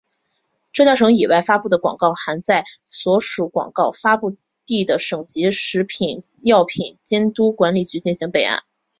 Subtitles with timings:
[0.71, 4.35] 浙江省以外发布的广告还在所属广告发布
[4.65, 8.63] 地的省级食品药品监督管理局进行备案。